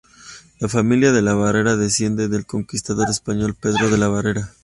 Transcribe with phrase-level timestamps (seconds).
[0.59, 4.51] La familia de la Barrera desciende del conquistador español Pedro de la Barrera.